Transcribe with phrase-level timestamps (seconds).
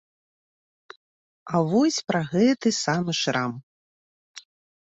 [1.53, 3.51] А вось пра гэты самы шрам.